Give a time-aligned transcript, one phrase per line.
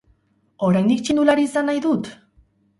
[0.69, 2.13] Oraindik txirrindulari izan nahi dut?